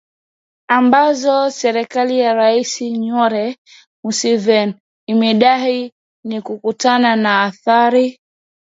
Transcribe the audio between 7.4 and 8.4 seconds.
athari